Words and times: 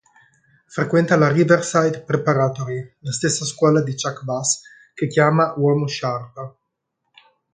Frequenta 0.73 1.15
la 1.15 1.29
Riverside 1.31 2.01
Preparatory, 2.01 2.95
la 3.01 3.11
stessa 3.11 3.45
scuola 3.45 3.83
di 3.83 3.93
Chuck 3.95 4.23
Bass, 4.23 4.61
che 4.95 5.05
chiama 5.07 5.53
"uomo 5.57 5.85
sciarpa". 5.87 6.51